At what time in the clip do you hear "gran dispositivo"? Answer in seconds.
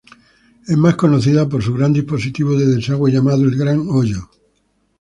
1.75-2.57